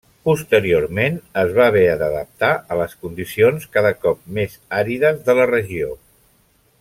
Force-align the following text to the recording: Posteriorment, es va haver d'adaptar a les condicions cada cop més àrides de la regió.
Posteriorment, 0.27 1.17
es 1.41 1.51
va 1.57 1.67
haver 1.71 1.83
d'adaptar 1.99 2.49
a 2.75 2.79
les 2.81 2.97
condicions 3.03 3.69
cada 3.77 3.95
cop 4.07 4.27
més 4.39 4.57
àrides 4.81 5.25
de 5.29 5.37
la 5.43 5.47
regió. 5.55 5.93